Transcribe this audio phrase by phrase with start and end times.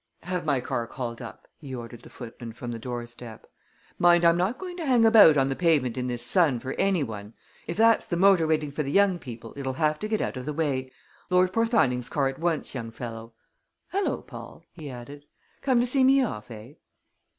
[0.23, 3.45] "Have my car called up!" he ordered the footman from the doorstep.
[3.99, 7.03] "Mind, I'm not going to hang about on the pavement in this sun for any
[7.03, 7.35] one.
[7.67, 10.47] If that's the motor waiting for the young people it'll have to get out of
[10.47, 10.91] the way.
[11.29, 13.33] Lord Porthoning's car at once, young fellow!
[13.89, 15.25] Hello, Paul!" he added.
[15.61, 16.73] "Come to see me off, eh?"